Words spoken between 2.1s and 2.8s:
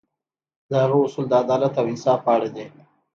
په اړه دي.